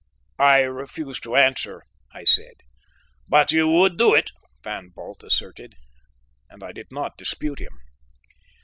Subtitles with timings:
[0.39, 2.53] "I refuse to answer," I said.
[3.29, 4.31] "But you would do it!"
[4.63, 5.75] Van Bult asserted,
[6.49, 7.77] and I did not dispute him.